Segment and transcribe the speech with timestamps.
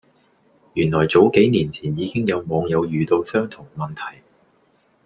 [0.73, 4.23] 原來早幾年前已經有網友遇到相同問題